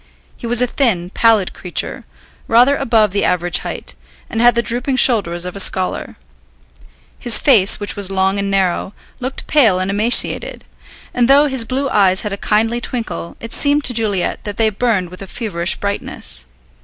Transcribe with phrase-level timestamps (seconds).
[0.35, 2.05] He was a thin, pallid creature,
[2.47, 3.93] rather above the average height,
[4.31, 6.15] and had the drooping shoulders of a scholar.
[7.19, 10.63] His face, which was long and narrow, looked pale and emaciated,
[11.13, 14.71] and though his blue eyes had a kindly twinkle it seemed to Juliet that they
[14.71, 16.47] burned with a feverish brightness.